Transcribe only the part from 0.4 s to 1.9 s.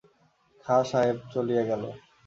খাঁ সাহেব চলিয়া গেল।